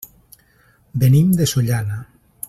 Venim 1.03 1.29
de 1.41 1.47
Sollana. 1.55 1.99